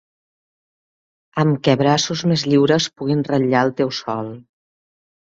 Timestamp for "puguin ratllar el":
2.97-3.75